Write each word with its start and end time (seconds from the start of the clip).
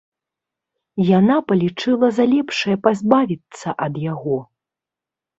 Яна 1.17 1.35
палічыла 1.49 2.07
за 2.19 2.25
лепшае 2.31 2.75
пазбавіцца 2.87 3.75
ад 3.85 3.93
яго. 4.13 4.37